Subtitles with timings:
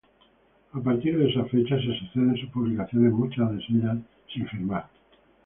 [0.73, 3.97] A partir de esa fecha se suceden sus publicaciones, muchas de ellas
[4.33, 4.89] sin firmar.